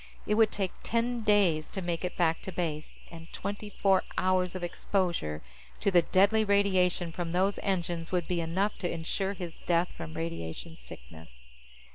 [0.25, 4.55] It would take ten days to make it back to base, and twenty four hours
[4.55, 5.43] of exposure
[5.79, 10.15] to the deadly radiation from those engines would be enough to insure his death from
[10.15, 11.51] radiation sickness.